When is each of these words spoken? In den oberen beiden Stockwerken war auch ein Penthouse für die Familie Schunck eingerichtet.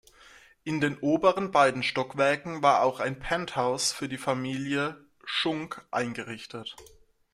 In 0.63 0.81
den 0.81 0.97
oberen 0.97 1.51
beiden 1.51 1.83
Stockwerken 1.83 2.63
war 2.63 2.81
auch 2.81 2.99
ein 2.99 3.19
Penthouse 3.19 3.91
für 3.91 4.09
die 4.09 4.17
Familie 4.17 4.97
Schunck 5.25 5.85
eingerichtet. 5.91 6.75